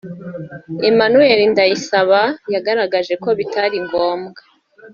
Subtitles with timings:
[0.89, 2.21] Emanuel Ndayisaba
[2.53, 4.41] yagaragaje ko bitari ngombwa